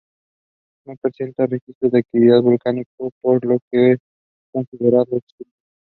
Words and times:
No 0.87 0.95
presenta 0.99 1.45
registros 1.45 1.91
de 1.91 1.99
actividad 1.99 2.41
volcánico, 2.41 3.11
por 3.21 3.45
lo 3.45 3.59
cual 3.59 3.59
se 3.69 3.77
le 3.77 3.97
considera 4.51 5.03
extinto. 5.03 5.55